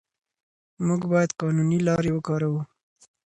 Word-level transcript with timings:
موږ 0.85 1.01
باید 1.11 1.31
قانوني 1.41 1.79
لارې 1.87 2.11
وکاروو. 2.13 2.61